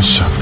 [0.00, 0.39] House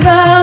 [0.00, 0.39] about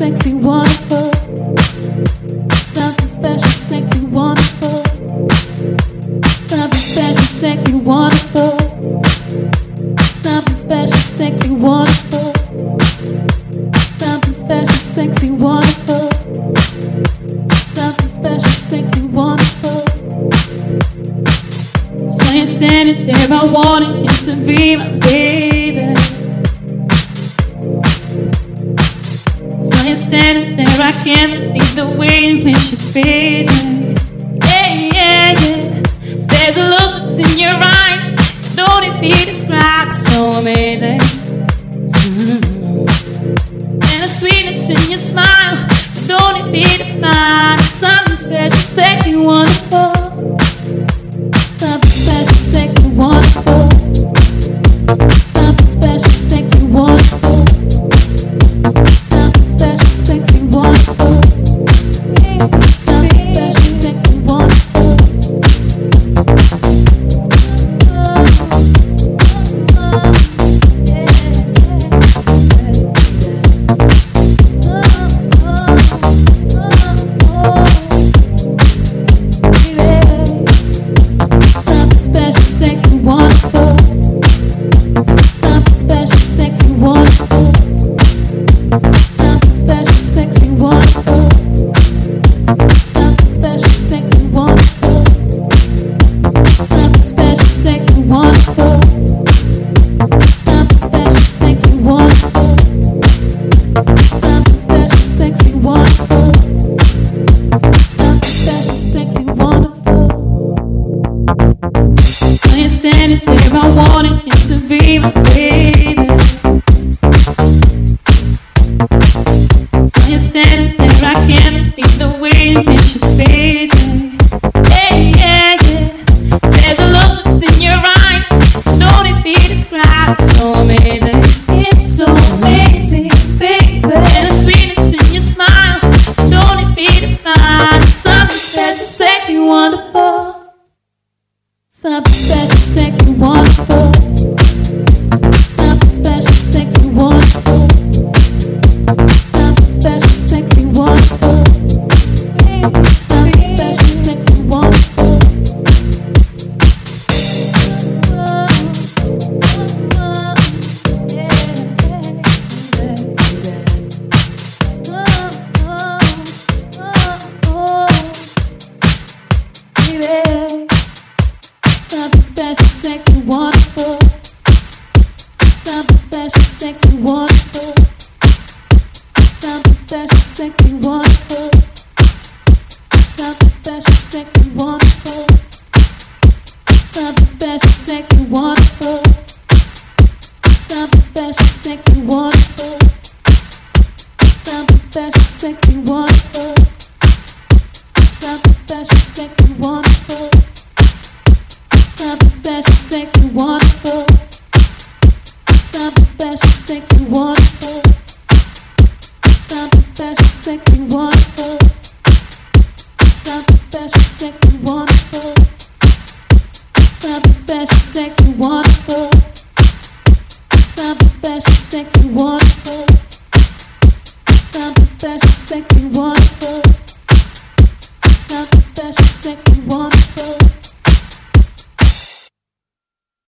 [0.00, 0.69] sexy one.